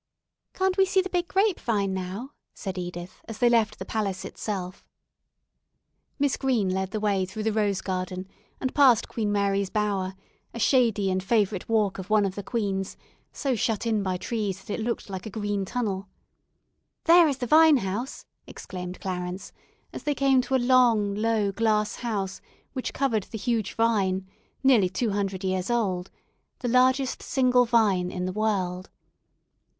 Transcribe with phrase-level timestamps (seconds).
[0.55, 4.25] "Can't we see the big grape vine now?" said Edith, as they left the palace
[4.25, 4.87] itself.
[6.17, 8.27] Miss Green led the way through the rose garden,
[8.59, 10.15] and past Queen Mary's Bower,
[10.55, 12.97] a shady and favourite walk of one of the queens,
[13.31, 16.07] so shut in by trees that it looked like a green tunnel.
[17.03, 19.51] "There is the vine house," exclaimed Clarence,
[19.93, 22.41] as they came to a long, low, glass house
[22.73, 24.27] which covered the huge vine,
[24.63, 26.09] nearly two hundred years old,
[26.57, 28.89] the largest single vine in the world.